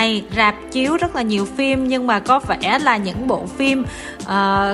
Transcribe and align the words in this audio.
này 0.00 0.24
rạp 0.36 0.54
chiếu 0.70 0.96
rất 0.96 1.16
là 1.16 1.22
nhiều 1.22 1.44
phim 1.44 1.88
nhưng 1.88 2.06
mà 2.06 2.20
có 2.20 2.38
vẻ 2.38 2.78
là 2.78 2.96
những 2.96 3.26
bộ 3.26 3.46
phim 3.46 3.84
uh, 4.22 4.28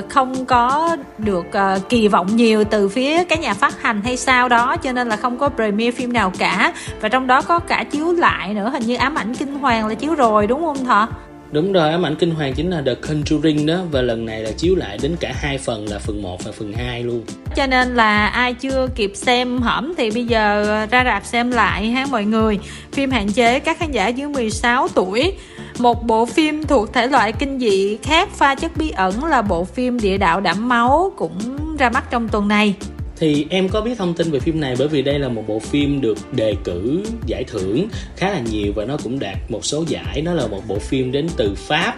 không 0.09 0.47
có 0.47 0.97
được 1.19 1.47
uh, 1.49 1.89
kỳ 1.89 2.09
vọng 2.09 2.37
nhiều 2.37 2.65
từ 2.65 2.89
phía 2.89 3.25
cái 3.25 3.39
nhà 3.39 3.55
phát 3.55 3.83
hành 3.83 4.03
hay 4.03 4.17
sao 4.17 4.49
đó 4.49 4.77
cho 4.77 4.93
nên 4.93 5.09
là 5.09 5.17
không 5.17 5.39
có 5.39 5.49
premiere 5.49 5.97
phim 5.97 6.13
nào 6.13 6.33
cả. 6.39 6.73
Và 7.01 7.09
trong 7.09 7.27
đó 7.27 7.43
có 7.43 7.59
cả 7.59 7.85
chiếu 7.91 8.13
lại 8.13 8.55
nữa 8.55 8.71
hình 8.71 8.83
như 8.83 8.97
ám 8.97 9.15
ảnh 9.15 9.35
kinh 9.35 9.55
hoàng 9.59 9.87
là 9.87 9.95
chiếu 9.95 10.15
rồi 10.15 10.47
đúng 10.47 10.65
không 10.65 10.85
thọ? 10.85 11.09
Đúng 11.53 11.73
rồi, 11.73 11.91
ám 11.91 12.07
ảnh 12.07 12.15
kinh 12.15 12.31
hoàng 12.31 12.55
chính 12.55 12.71
là 12.71 12.83
The 12.87 12.95
Conjuring 12.95 13.67
đó 13.67 13.79
và 13.91 14.03
lần 14.03 14.27
này 14.27 14.41
là 14.41 14.51
chiếu 14.51 14.75
lại 14.75 14.99
đến 15.03 15.17
cả 15.21 15.33
hai 15.37 15.59
phần 15.59 15.89
là 15.89 15.99
phần 15.99 16.23
1 16.23 16.45
và 16.45 16.53
phần 16.53 16.73
2 16.73 17.03
luôn. 17.03 17.25
Cho 17.57 17.67
nên 17.67 17.95
là 17.95 18.27
ai 18.27 18.55
chưa 18.55 18.89
kịp 18.95 19.13
xem 19.15 19.59
hỏm 19.59 19.95
thì 19.99 20.11
bây 20.11 20.25
giờ 20.25 20.87
ra 20.91 21.05
rạp 21.05 21.25
xem 21.25 21.51
lại 21.51 21.87
ha 21.87 22.07
mọi 22.11 22.25
người. 22.25 22.59
Phim 22.93 23.11
hạn 23.11 23.33
chế 23.33 23.59
các 23.59 23.79
khán 23.79 23.93
giả 23.93 24.09
dưới 24.09 24.29
16 24.29 24.89
tuổi. 24.89 25.33
Một 25.79 26.07
bộ 26.07 26.27
phim 26.27 26.65
thuộc 26.65 26.93
thể 26.93 27.07
loại 27.07 27.33
kinh 27.33 27.59
dị 27.59 27.97
khác 28.03 28.29
pha 28.29 28.55
chất 28.55 28.77
bí 28.77 28.91
ẩn 28.91 29.25
là 29.25 29.43
bộ 29.43 29.65
phim 29.65 30.01
Địa 30.01 30.19
đạo 30.19 30.41
đẫm 30.41 30.69
máu 30.69 31.13
cũng 31.17 31.77
ra 31.79 31.91
mắt 31.91 32.11
trong 32.11 32.29
tuần 32.29 32.49
này 32.49 32.75
thì 33.19 33.47
em 33.51 33.69
có 33.69 33.81
biết 33.81 33.99
thông 33.99 34.15
tin 34.15 34.31
về 34.31 34.41
phim 34.41 34.61
này 34.61 34.75
bởi 34.79 34.89
vì 34.89 35.03
đây 35.03 35.19
là 35.19 35.29
một 35.29 35.45
bộ 35.47 35.59
phim 35.59 36.01
được 36.01 36.19
đề 36.33 36.55
cử, 36.65 37.05
giải 37.27 37.45
thưởng 37.45 37.87
khá 38.17 38.31
là 38.31 38.41
nhiều 38.41 38.73
và 38.77 38.85
nó 38.85 38.97
cũng 39.05 39.19
đạt 39.19 39.39
một 39.49 39.65
số 39.65 39.85
giải. 39.89 40.23
Nó 40.23 40.35
là 40.35 40.47
một 40.47 40.63
bộ 40.69 40.79
phim 40.79 41.13
đến 41.13 41.29
từ 41.37 41.55
pháp 41.55 41.95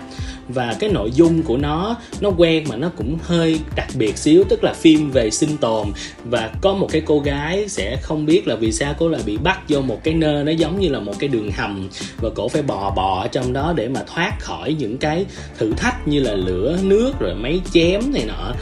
và 0.49 0.77
cái 0.79 0.91
nội 0.91 1.11
dung 1.15 1.43
của 1.43 1.57
nó 1.57 1.97
nó 2.21 2.31
quen 2.37 2.65
mà 2.69 2.77
nó 2.77 2.91
cũng 2.97 3.19
hơi 3.23 3.61
đặc 3.77 3.89
biệt 3.95 4.19
xíu, 4.19 4.45
tức 4.49 4.65
là 4.65 4.73
phim 4.73 5.11
về 5.11 5.31
sinh 5.31 5.57
tồn. 5.57 5.89
Và 6.25 6.51
có 6.61 6.75
một 6.75 6.89
cái 6.93 7.03
cô 7.07 7.21
gái 7.21 7.69
sẽ 7.69 7.97
không 8.03 8.27
biết 8.27 8.49
là 8.49 8.55
vì 8.55 8.73
sao 8.73 8.95
cô 8.99 9.09
lại 9.09 9.23
bị 9.27 9.37
bắt 9.37 9.61
vô 9.69 9.81
một 9.81 10.05
cái 10.05 10.15
nơi, 10.15 10.45
nó 10.45 10.53
giống 10.53 10.81
như 10.81 10.89
là 10.89 11.01
một 11.01 11.15
cái 11.19 11.29
đường 11.29 11.51
hầm 11.53 11.89
và 12.21 12.31
cổ 12.35 12.49
phải 12.49 12.63
bò 12.63 12.91
bò 12.91 13.21
ở 13.23 13.29
trong 13.29 13.53
đó 13.53 13.73
để 13.77 13.89
mà 13.89 14.03
thoát 14.15 14.41
khỏi 14.41 14.77
những 14.79 14.99
cái 14.99 15.25
thử 15.59 15.73
thách 15.73 16.09
như 16.09 16.21
là 16.21 16.33
lửa, 16.35 16.79
nước, 16.83 17.13
rồi 17.21 17.35
máy 17.35 17.61
chém 17.73 18.01
này 18.13 18.25
nọ 18.27 18.53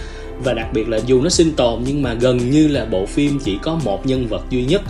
và 0.45 0.53
đặc 0.53 0.67
biệt 0.73 0.89
là 0.89 0.99
dù 1.07 1.23
nó 1.23 1.29
sinh 1.29 1.53
tồn 1.53 1.83
nhưng 1.87 2.03
mà 2.03 2.15
gần 2.15 2.51
như 2.51 2.69
là 2.69 2.85
bộ 2.85 3.07
phim 3.07 3.39
chỉ 3.45 3.59
có 3.63 3.79
một 3.85 4.07
nhân 4.07 4.27
vật 4.27 4.43
duy 4.51 4.65
nhất, 4.65 4.83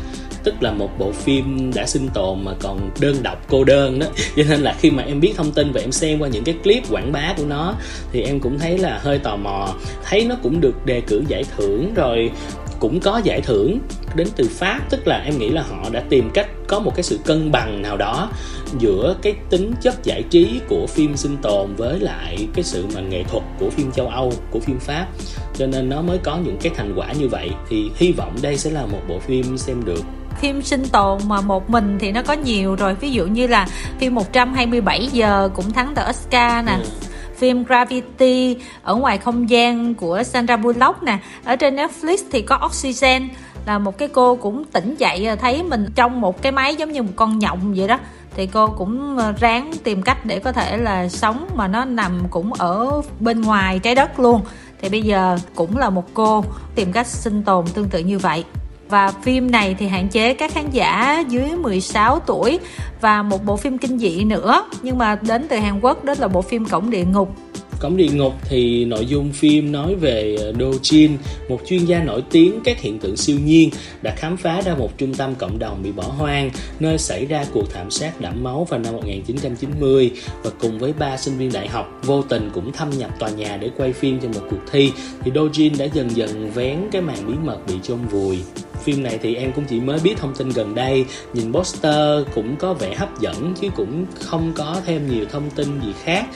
tức 0.45 0.55
là 0.61 0.73
một 0.73 0.99
bộ 0.99 1.13
phim 1.13 1.73
đã 1.75 1.87
sinh 1.87 2.09
tồn 2.15 2.45
mà 2.45 2.53
còn 2.61 2.91
đơn 3.01 3.17
độc, 3.23 3.47
cô 3.49 3.65
đơn 3.65 3.99
đó. 3.99 4.07
Cho 4.37 4.43
nên 4.49 4.61
là 4.61 4.77
khi 4.81 4.91
mà 4.91 5.03
em 5.03 5.21
biết 5.21 5.33
thông 5.37 5.53
tin 5.53 5.73
và 5.73 5.81
em 5.81 5.93
xem 5.93 6.19
qua 6.19 6.29
những 6.29 6.45
cái 6.45 6.55
clip 6.65 6.83
quảng 6.91 7.13
bá 7.13 7.35
của 7.37 7.45
nó, 7.49 7.75
thì 8.13 8.23
em 8.23 8.41
cũng 8.41 8.59
thấy 8.59 8.79
là 8.79 8.99
hơi 9.03 9.19
tò 9.19 9.37
mò. 9.37 9.75
Thấy 10.05 10.25
nó 10.25 10.35
cũng 10.43 10.61
được 10.61 10.87
đề 10.87 11.01
cử 11.01 11.23
giải 11.29 11.45
thưởng 11.57 11.95
rồi 11.95 12.31
cũng 12.79 13.01
có 13.01 13.21
giải 13.25 13.41
thưởng 13.41 13.79
đến 14.17 14.29
từ 14.37 14.49
pháp 14.51 14.81
tức 14.91 15.07
là 15.07 15.17
em 15.17 15.39
nghĩ 15.39 15.49
là 15.51 15.63
họ 15.63 15.91
đã 15.93 16.03
tìm 16.09 16.31
cách 16.35 16.47
có 16.69 16.81
một 16.81 16.93
cái 16.95 17.03
sự 17.03 17.19
cân 17.25 17.53
bằng 17.53 17.83
nào 17.83 17.97
đó 17.97 18.31
giữa 18.79 19.17
cái 19.23 19.35
tính 19.51 19.73
chất 19.83 20.05
giải 20.05 20.23
trí 20.31 20.61
của 20.69 20.87
phim 20.87 21.17
sinh 21.17 21.37
tồn 21.43 21.75
với 21.77 22.01
lại 22.01 22.49
cái 22.55 22.65
sự 22.65 22.87
mà 22.95 23.01
nghệ 23.01 23.23
thuật 23.23 23.45
của 23.61 23.71
phim 23.71 23.93
châu 23.93 24.07
âu 24.07 24.33
của 24.51 24.61
phim 24.61 24.79
pháp. 24.79 25.07
Cho 25.55 25.67
nên 25.67 25.89
nó 25.89 26.03
mới 26.03 26.19
có 26.19 26.39
những 26.45 26.57
cái 26.63 26.73
thành 26.77 26.93
quả 26.97 27.13
như 27.13 27.29
vậy. 27.29 27.51
Thì 27.69 27.91
hy 27.97 28.13
vọng 28.13 28.37
đây 28.43 28.59
sẽ 28.59 28.71
là 28.71 28.87
một 28.87 29.01
bộ 29.09 29.19
phim 29.19 29.59
xem 29.59 29.85
được. 29.85 30.03
Phim 30.41 30.63
sinh 30.63 30.85
tồn 30.93 31.19
mà 31.27 31.41
một 31.41 31.71
mình 31.71 31.97
thì 32.01 32.13
nó 32.13 32.23
có 32.23 32.33
nhiều 32.33 32.77
rồi. 32.77 32.95
Ví 32.95 33.11
dụ 33.11 33.27
như 33.27 33.47
là 33.47 33.67
phim 33.99 34.15
127 34.15 35.09
giờ 35.13 35.51
cũng 35.55 35.73
thắng 35.73 35.95
tờ 35.95 36.11
Oscar 36.11 36.67
nè. 36.67 36.73
Ừ. 36.73 36.89
Phim 37.37 37.65
Gravity 37.65 38.57
ở 38.83 38.95
ngoài 38.95 39.19
không 39.19 39.51
gian 39.51 39.95
của 39.95 40.23
Sandra 40.23 40.57
Bullock 40.57 41.03
nè. 41.03 41.19
Ở 41.45 41.57
trên 41.57 41.77
Netflix 41.77 42.17
thì 42.33 42.43
có 42.43 42.61
Oxygen 42.67 43.29
là 43.67 43.79
một 43.79 43.99
cái 43.99 44.09
cô 44.09 44.37
cũng 44.37 44.65
tỉnh 44.65 44.95
dậy 44.99 45.27
à, 45.27 45.37
thấy 45.37 45.63
mình 45.63 45.87
trong 45.95 46.21
một 46.21 46.43
cái 46.43 46.53
máy 46.53 46.77
giống 46.77 46.93
như 46.93 47.03
một 47.03 47.13
con 47.17 47.39
nhộng 47.39 47.75
vậy 47.77 47.89
đó. 47.89 47.99
Thì 48.37 48.47
cô 48.47 48.67
cũng 48.67 49.19
à, 49.19 49.33
ráng 49.41 49.73
tìm 49.85 50.03
cách 50.03 50.27
để 50.27 50.39
có 50.39 50.53
thể 50.53 50.77
là 50.77 51.09
sống 51.09 51.47
mà 51.55 51.69
nó 51.69 51.85
nằm 51.85 52.23
cũng 52.31 52.53
ở 52.53 53.03
bên 53.21 53.43
ngoài 53.43 53.79
trái 53.79 53.95
đất 53.95 54.21
luôn. 54.21 54.41
Thì 54.81 54.89
bây 54.89 55.03
giờ 55.03 55.39
cũng 55.55 55.79
là 55.79 55.91
một 55.91 56.05
cô 56.15 56.45
tìm 56.75 56.93
cách 56.93 57.07
sinh 57.07 57.43
tồn 57.43 57.67
tương 57.67 57.89
tự 57.89 57.99
như 57.99 58.19
vậy. 58.19 58.45
Và 58.89 59.13
phim 59.23 59.51
này 59.51 59.77
thì 59.79 59.87
hạn 59.87 60.09
chế 60.09 60.35
các 60.35 60.53
khán 60.53 60.71
giả 60.71 61.25
dưới 61.29 61.51
16 61.51 62.19
tuổi 62.19 62.59
và 63.01 63.23
một 63.23 63.45
bộ 63.45 63.57
phim 63.57 63.79
kinh 63.79 63.99
dị 63.99 64.25
nữa. 64.25 64.65
Nhưng 64.83 64.99
mà 64.99 65.19
đến 65.23 65.47
từ 65.49 65.57
Hàn 65.57 65.81
Quốc, 65.81 66.05
đó 66.05 66.15
là 66.19 66.29
bộ 66.29 66.43
phim 66.43 66.65
Cổng 66.65 66.91
Địa 66.91 67.05
Ngục. 67.05 67.37
Cổng 67.81 67.97
địa 67.97 68.09
ngục 68.13 68.33
thì 68.49 68.85
nội 68.85 69.07
dung 69.07 69.33
phim 69.33 69.73
nói 69.73 69.95
về 69.95 70.37
ờ, 70.41 70.53
Do 70.59 70.67
Jin, 70.67 71.11
một 71.49 71.61
chuyên 71.67 71.85
gia 71.85 72.05
nổi 72.05 72.23
tiếng 72.31 72.61
các 72.65 72.81
hiện 72.81 72.99
tượng 72.99 73.17
siêu 73.17 73.39
nhiên 73.45 73.71
đã 74.03 74.15
khám 74.17 74.37
phá 74.37 74.61
ra 74.61 74.75
một 74.75 74.99
trung 74.99 75.15
tâm 75.15 75.35
cộng 75.35 75.59
đồng 75.59 75.83
bị 75.83 75.93
bỏ 75.93 76.03
hoang 76.03 76.51
nơi 76.81 76.99
xảy 76.99 77.27
ra 77.27 77.45
cuộc 77.53 77.71
thảm 77.71 77.91
sát 77.91 78.21
đẫm 78.21 78.43
máu 78.43 78.67
vào 78.71 78.81
năm 78.81 78.95
1990 78.95 80.11
và 80.43 80.51
cùng 80.61 80.79
với 80.79 80.93
ba 80.93 81.17
sinh 81.17 81.39
viên 81.39 81.53
đại 81.53 81.69
học 81.69 82.01
vô 82.05 82.23
tình 82.23 82.51
cũng 82.55 82.73
thâm 82.73 82.91
nhập 82.91 83.11
tòa 83.19 83.29
nhà 83.29 83.57
để 83.57 83.71
quay 83.77 83.93
phim 83.93 84.21
cho 84.21 84.29
một 84.29 84.47
cuộc 84.51 84.73
thi 84.73 84.93
thì 85.25 85.31
Do 85.35 85.43
Jin 85.43 85.79
đã 85.79 85.85
dần 85.85 86.17
dần 86.17 86.51
vén 86.51 86.79
cái 86.93 87.03
màn 87.03 87.27
bí 87.27 87.35
mật 87.45 87.59
bị 87.67 87.75
chôn 87.83 87.99
vùi. 88.11 88.39
Phim 88.85 89.03
này 89.03 89.19
thì 89.23 89.35
em 89.35 89.53
cũng 89.53 89.65
chỉ 89.69 89.81
mới 89.81 90.01
biết 90.05 90.15
thông 90.17 90.35
tin 90.35 90.49
gần 90.49 90.75
đây 90.75 91.05
nhìn 91.33 91.53
poster 91.53 92.27
cũng 92.35 92.57
có 92.57 92.75
vẻ 92.75 92.95
hấp 92.95 93.21
dẫn 93.21 93.55
chứ 93.61 93.69
cũng 93.77 94.07
không 94.21 94.53
có 94.57 94.81
thêm 94.87 95.11
nhiều 95.11 95.25
thông 95.33 95.51
tin 95.51 95.81
gì 95.81 95.93
khác 96.05 96.27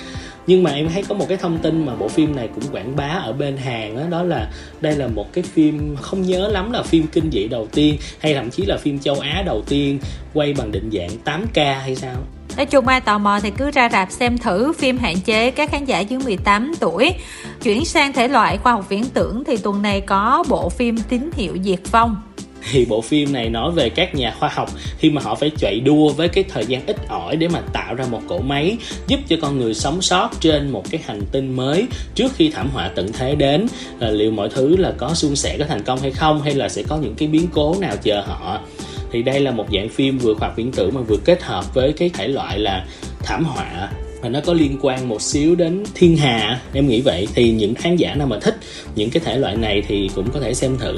nhưng 0.47 0.63
mà 0.63 0.71
em 0.71 0.89
thấy 0.89 1.05
có 1.09 1.15
một 1.15 1.27
cái 1.29 1.39
thông 1.39 1.59
tin 1.59 1.87
mà 1.87 1.95
bộ 1.95 2.09
phim 2.09 2.37
này 2.37 2.49
cũng 2.55 2.65
quảng 2.73 2.97
bá 2.97 3.09
ở 3.09 3.33
bên 3.33 3.57
Hàn 3.57 3.97
đó, 3.97 4.03
đó 4.11 4.23
là 4.23 4.51
đây 4.81 4.97
là 4.97 5.07
một 5.07 5.33
cái 5.33 5.45
phim 5.45 5.97
không 5.97 6.23
nhớ 6.23 6.49
lắm 6.49 6.73
là 6.73 6.83
phim 6.83 7.07
kinh 7.07 7.31
dị 7.31 7.49
đầu 7.49 7.69
tiên 7.73 7.97
hay 8.19 8.35
thậm 8.35 8.51
chí 8.51 8.63
là 8.67 8.77
phim 8.77 8.99
châu 8.99 9.21
Á 9.21 9.43
đầu 9.47 9.63
tiên 9.69 9.99
quay 10.35 10.53
bằng 10.53 10.73
định 10.73 10.91
dạng 10.93 11.11
8K 11.55 11.81
hay 11.81 11.97
sao 11.97 12.17
Nói 12.57 12.67
chung 12.67 12.87
ai 12.87 13.01
tò 13.01 13.19
mò 13.19 13.41
thì 13.43 13.51
cứ 13.51 13.71
ra 13.71 13.89
rạp 13.89 14.11
xem 14.11 14.39
thử 14.39 14.73
phim 14.73 14.99
hạn 14.99 15.21
chế 15.21 15.51
các 15.51 15.71
khán 15.71 15.85
giả 15.85 16.01
dưới 16.01 16.21
18 16.25 16.73
tuổi. 16.81 17.15
Chuyển 17.63 17.85
sang 17.85 18.13
thể 18.13 18.29
loại 18.29 18.59
khoa 18.59 18.73
học 18.73 18.89
viễn 18.89 19.05
tưởng 19.05 19.45
thì 19.47 19.57
tuần 19.57 19.83
này 19.83 20.01
có 20.01 20.45
bộ 20.49 20.69
phim 20.69 20.97
Tín 21.09 21.31
hiệu 21.37 21.57
diệt 21.65 21.81
vong 21.91 22.17
thì 22.71 22.85
bộ 22.85 23.01
phim 23.01 23.33
này 23.33 23.51
nói 23.51 23.71
về 23.71 23.91
các 23.91 24.15
nhà 24.15 24.35
khoa 24.39 24.49
học 24.49 24.71
khi 24.99 25.11
mà 25.11 25.23
họ 25.23 25.35
phải 25.35 25.51
chạy 25.59 25.81
đua 25.81 26.09
với 26.09 26.29
cái 26.29 26.45
thời 26.49 26.67
gian 26.67 26.87
ít 26.87 26.97
ỏi 27.09 27.37
để 27.37 27.49
mà 27.49 27.61
tạo 27.73 27.95
ra 27.95 28.05
một 28.11 28.21
cỗ 28.29 28.39
máy 28.39 28.77
giúp 29.07 29.21
cho 29.29 29.37
con 29.43 29.59
người 29.59 29.75
sống 29.75 30.03
sót 30.03 30.31
trên 30.41 30.71
một 30.71 30.91
cái 30.91 31.01
hành 31.07 31.23
tinh 31.33 31.57
mới 31.57 31.87
trước 32.15 32.33
khi 32.37 32.51
thảm 32.51 32.71
họa 32.73 32.91
tận 32.95 33.13
thế 33.13 33.35
đến. 33.35 33.67
Là 33.99 34.11
liệu 34.11 34.31
mọi 34.31 34.49
thứ 34.49 34.77
là 34.77 34.93
có 34.99 35.15
suôn 35.15 35.37
sẻ, 35.37 35.57
có 35.59 35.65
thành 35.69 35.83
công 35.83 35.99
hay 36.01 36.11
không, 36.11 36.43
hay 36.43 36.55
là 36.55 36.69
sẽ 36.69 36.83
có 36.83 36.97
những 36.97 37.15
cái 37.15 37.29
biến 37.29 37.47
cố 37.53 37.77
nào 37.81 37.97
chờ 38.03 38.21
họ? 38.21 38.61
Thì 39.13 39.23
đây 39.23 39.41
là 39.41 39.51
một 39.51 39.67
dạng 39.73 39.89
phim 39.89 40.19
vừa 40.19 40.35
khoa 40.35 40.49
học 40.49 40.57
viễn 40.57 40.73
tưởng 40.73 40.95
mà 40.95 41.01
vừa 41.01 41.17
kết 41.25 41.43
hợp 41.43 41.75
với 41.75 41.93
cái 41.93 42.11
thể 42.15 42.29
loại 42.29 42.59
là 42.59 42.87
thảm 43.23 43.45
họa 43.45 43.91
mà 44.23 44.29
nó 44.29 44.41
có 44.47 44.53
liên 44.53 44.79
quan 44.83 45.09
một 45.09 45.23
xíu 45.23 45.55
đến 45.55 45.85
thiên 45.95 46.17
hà, 46.17 46.61
em 46.73 46.89
nghĩ 46.89 47.01
vậy. 47.01 47.29
Thì 47.35 47.51
những 47.51 47.75
khán 47.75 47.97
giả 47.97 48.15
nào 48.15 48.27
mà 48.27 48.39
thích 48.41 48.57
những 48.95 49.11
cái 49.11 49.23
thể 49.25 49.39
loại 49.39 49.57
này 49.57 49.83
thì 49.89 50.11
cũng 50.15 50.31
có 50.31 50.41
thể 50.41 50.55
xem 50.55 50.77
thử. 50.79 50.97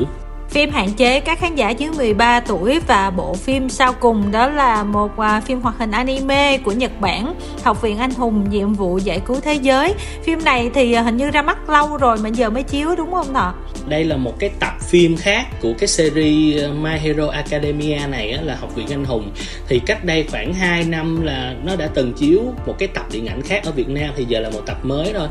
Phim 0.52 0.70
hạn 0.70 0.92
chế 0.92 1.20
các 1.20 1.38
khán 1.38 1.54
giả 1.54 1.70
dưới 1.70 1.90
13 1.90 2.40
tuổi 2.40 2.80
và 2.86 3.10
bộ 3.10 3.34
phim 3.34 3.68
sau 3.68 3.92
cùng 3.92 4.32
đó 4.32 4.48
là 4.48 4.84
một 4.84 5.10
uh, 5.12 5.44
phim 5.44 5.60
hoạt 5.60 5.78
hình 5.78 5.90
anime 5.90 6.58
của 6.58 6.72
Nhật 6.72 7.00
Bản 7.00 7.34
Học 7.64 7.82
viện 7.82 7.98
Anh 7.98 8.10
Hùng 8.10 8.50
nhiệm 8.50 8.72
vụ 8.72 8.98
giải 8.98 9.20
cứu 9.26 9.36
thế 9.40 9.54
giới. 9.54 9.94
Phim 10.22 10.44
này 10.44 10.70
thì 10.74 10.96
uh, 10.98 11.04
hình 11.04 11.16
như 11.16 11.30
ra 11.30 11.42
mắt 11.42 11.70
lâu 11.70 11.96
rồi 11.96 12.16
mà 12.22 12.28
giờ 12.28 12.50
mới 12.50 12.62
chiếu 12.62 12.94
đúng 12.96 13.12
không 13.12 13.34
thọ? 13.34 13.54
Đây 13.86 14.04
là 14.04 14.16
một 14.16 14.34
cái 14.38 14.50
tập 14.60 14.72
phim 14.80 15.16
khác 15.16 15.46
của 15.62 15.72
cái 15.78 15.88
series 15.88 16.70
My 16.80 16.98
Hero 16.98 17.28
Academia 17.28 17.98
này 18.08 18.32
á, 18.32 18.42
là 18.42 18.56
Học 18.60 18.74
viện 18.74 18.86
Anh 18.90 19.04
Hùng. 19.04 19.30
Thì 19.68 19.80
cách 19.86 20.04
đây 20.04 20.26
khoảng 20.30 20.54
2 20.54 20.84
năm 20.84 21.22
là 21.22 21.54
nó 21.64 21.76
đã 21.76 21.88
từng 21.94 22.12
chiếu 22.12 22.40
một 22.66 22.74
cái 22.78 22.88
tập 22.88 23.06
điện 23.12 23.26
ảnh 23.26 23.42
khác 23.42 23.64
ở 23.64 23.72
Việt 23.72 23.88
Nam 23.88 24.10
thì 24.16 24.24
giờ 24.28 24.40
là 24.40 24.50
một 24.50 24.62
tập 24.66 24.76
mới 24.82 25.12
thôi. 25.14 25.28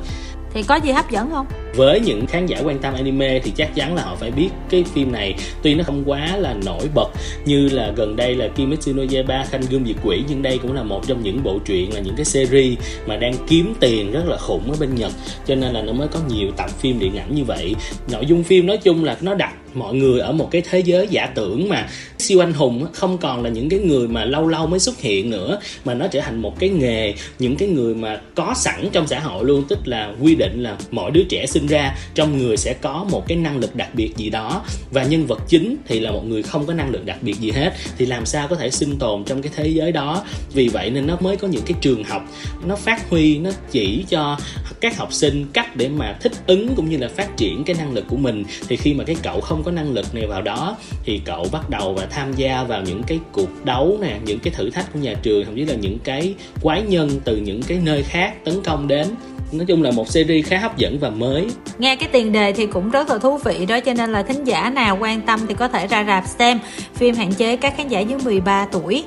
Thì 0.54 0.64
có 0.64 0.76
gì 0.76 0.92
hấp 0.92 1.12
dẫn 1.12 1.30
không 1.32 1.48
với 1.76 2.00
những 2.00 2.26
khán 2.26 2.46
giả 2.46 2.62
quan 2.64 2.80
tâm 2.80 2.94
anime 2.94 3.40
thì 3.40 3.52
chắc 3.56 3.76
chắn 3.76 3.96
là 3.96 4.04
họ 4.04 4.16
phải 4.16 4.32
biết 4.32 4.50
cái 4.70 4.84
phim 4.94 5.12
này. 5.12 5.36
Tuy 5.64 5.76
nó 5.76 5.84
không 5.84 6.04
quá 6.06 6.38
là 6.38 6.56
nổi 6.66 6.88
bật 6.96 7.10
như 7.46 7.70
là 7.70 7.92
gần 7.96 8.16
đây 8.16 8.36
là 8.36 8.48
Kimetsu 8.48 8.94
no 8.94 9.04
Yaiba 9.14 9.46
Khanh 9.50 9.62
Gươm 9.70 9.86
Diệt 9.86 9.96
Quỷ, 10.04 10.24
nhưng 10.30 10.42
đây 10.42 10.58
cũng 10.58 10.74
là 10.74 10.84
một 10.84 11.08
trong 11.08 11.24
những 11.24 11.44
bộ 11.44 11.60
truyện 11.66 11.94
là 11.94 12.00
những 12.00 12.16
cái 12.16 12.26
series 12.26 12.80
mà 13.08 13.18
đang 13.18 13.34
kiếm 13.48 13.74
tiền 13.80 14.12
rất 14.12 14.26
là 14.26 14.38
khủng 14.38 14.72
ở 14.72 14.78
bên 14.80 14.96
Nhật. 14.96 15.12
Cho 15.48 15.56
nên 15.56 15.74
là 15.74 15.82
nó 15.82 15.94
mới 15.94 16.08
có 16.08 16.20
nhiều 16.30 16.52
tập 16.58 16.70
phim 16.80 17.00
điện 17.00 17.18
ảnh 17.18 17.36
như 17.36 17.44
vậy. 17.44 17.76
Nội 18.12 18.26
dung 18.26 18.44
phim 18.44 18.68
nói 18.68 18.78
chung 18.78 19.04
là 19.04 19.18
nó 19.22 19.34
đặt 19.34 19.54
mọi 19.74 19.96
người 19.96 20.20
ở 20.20 20.32
một 20.32 20.52
cái 20.52 20.62
thế 20.70 20.80
giới 20.80 21.08
giả 21.08 21.26
tưởng 21.26 21.70
mà 21.70 21.88
siêu 22.18 22.44
anh 22.44 22.54
hùng 22.54 22.86
không 22.94 23.18
còn 23.18 23.44
là 23.44 23.50
những 23.50 23.70
cái 23.70 23.80
người 23.80 24.08
mà 24.08 24.26
lâu 24.26 24.48
lâu 24.48 24.68
mới 24.68 24.80
xuất 24.80 25.00
hiện 25.00 25.30
nữa, 25.30 25.60
mà 25.86 25.94
nó 25.94 26.08
trở 26.08 26.22
thành 26.22 26.42
một 26.42 26.60
cái 26.60 26.70
nghề, 26.70 27.14
những 27.40 27.56
cái 27.56 27.70
người 27.70 27.96
mà 27.96 28.22
có 28.36 28.54
sẵn 28.56 28.90
trong 28.92 29.08
xã 29.08 29.20
hội 29.20 29.46
luôn. 29.46 29.64
Tức 29.70 29.80
là 29.86 30.14
quy 30.22 30.36
định 30.36 30.64
là 30.64 30.78
mỗi 30.92 31.12
đứa 31.12 31.24
trẻ 31.30 31.46
sinh 31.62 31.68
ra, 31.68 31.96
trong 32.14 32.38
người 32.38 32.58
sẽ 32.58 32.74
có 32.74 33.06
một 33.12 33.28
cái 33.28 33.38
năng 33.38 33.58
lực 33.58 33.76
đặc 33.76 33.96
biệt 33.96 34.18
gì 34.18 34.30
đó. 34.30 34.64
Và 34.92 35.04
nhân 35.04 35.26
vật 35.26 35.42
chính 35.48 35.76
thì 35.88 36.00
là 36.00 36.12
một 36.12 36.26
người 36.26 36.44
không 36.44 36.66
có 36.66 36.74
năng 36.74 36.90
lực 36.90 37.06
đặc 37.06 37.18
biệt 37.22 37.40
gì 37.40 37.52
hết, 37.52 37.74
thì 37.98 38.06
làm 38.06 38.26
sao 38.26 38.48
có 38.48 38.56
thể 38.56 38.70
sinh 38.70 38.98
tồn 38.98 39.24
trong 39.24 39.42
cái 39.42 39.52
thế 39.56 39.68
giới 39.68 39.92
đó? 39.92 40.24
Vì 40.54 40.68
vậy 40.68 40.90
nên 40.90 41.08
nó 41.08 41.18
mới 41.20 41.38
có 41.38 41.48
những 41.48 41.64
cái 41.66 41.78
trường 41.82 42.04
học, 42.04 42.22
nó 42.66 42.76
phát 42.76 43.10
huy, 43.10 43.40
nó 43.40 43.52
chỉ 43.72 44.06
cho 44.10 44.38
các 44.82 44.98
học 44.98 45.14
sinh 45.14 45.46
cách 45.54 45.76
để 45.76 45.90
mà 45.90 46.18
thích 46.22 46.32
ứng 46.48 46.76
cũng 46.76 46.90
như 46.90 46.98
là 46.98 47.08
phát 47.08 47.38
triển 47.38 47.64
cái 47.64 47.76
năng 47.80 47.94
lực 47.94 48.06
của 48.08 48.18
mình. 48.18 48.44
Thì 48.68 48.78
khi 48.78 48.94
mà 48.94 49.04
cái 49.04 49.16
cậu 49.24 49.42
không 49.42 49.64
có 49.64 49.72
năng 49.72 49.94
lực 49.94 50.16
này 50.16 50.28
vào 50.28 50.42
đó, 50.42 50.78
thì 51.04 51.22
cậu 51.26 51.48
bắt 51.52 51.70
đầu 51.70 51.94
và 51.94 52.06
tham 52.06 52.34
gia 52.36 52.64
vào 52.64 52.82
những 52.82 53.04
cái 53.04 53.20
cuộc 53.32 53.66
đấu 53.66 53.98
nè, 54.02 54.20
những 54.26 54.40
cái 54.40 54.54
thử 54.54 54.70
thách 54.70 54.94
của 54.94 55.00
nhà 55.00 55.14
trường, 55.22 55.46
thậm 55.46 55.56
chí 55.56 55.66
là 55.66 55.76
những 55.76 56.00
cái 56.00 56.34
quái 56.62 56.82
nhân 56.82 57.20
từ 57.24 57.38
những 57.38 57.64
cái 57.64 57.80
nơi 57.84 58.04
khác 58.04 58.46
tấn 58.46 58.62
công 58.64 58.88
đến 58.88 59.08
nói 59.52 59.66
chung 59.66 59.84
là 59.84 59.92
một 59.92 60.10
series 60.10 60.48
khá 60.48 60.58
hấp 60.58 60.78
dẫn 60.78 61.00
và 61.00 61.10
mới. 61.10 61.48
Nghe 61.78 61.96
cái 61.96 62.10
tiền 62.12 62.32
đề 62.32 62.54
thì 62.54 62.66
cũng 62.66 62.92
rất 62.92 63.10
là 63.10 63.18
thú 63.18 63.38
vị 63.38 63.66
đó, 63.66 63.80
cho 63.80 63.94
nên 63.94 64.12
là 64.12 64.24
thính 64.24 64.44
giả 64.44 64.70
nào 64.70 64.98
quan 65.02 65.22
tâm 65.22 65.40
thì 65.48 65.54
có 65.54 65.68
thể 65.68 65.88
ra 65.88 66.04
rạp 66.08 66.28
xem. 66.28 66.60
Phim 66.94 67.16
hạn 67.16 67.34
chế 67.34 67.56
các 67.56 67.74
khán 67.78 67.88
giả 67.88 68.00
dưới 68.00 68.20
13 68.24 68.68
tuổi. 68.72 69.04